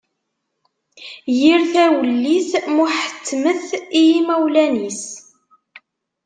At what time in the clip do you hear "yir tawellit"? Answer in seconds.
1.39-2.49